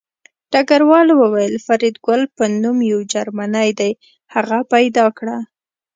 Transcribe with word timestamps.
ډګروال 0.51 1.07
وویل 1.21 1.55
فریدګل 1.65 2.21
په 2.37 2.43
نوم 2.61 2.77
یو 2.91 2.99
جرمنی 3.13 3.69
دی 3.79 3.91
هغه 4.33 4.59
پیدا 4.73 5.05
کړه 5.17 5.37